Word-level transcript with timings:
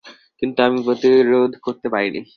কিন্তু 0.41 0.59
আমি 0.67 0.79
প্রতিরোধ 0.85 1.51
করতে 1.65 1.87
পারিনি। 1.93 2.21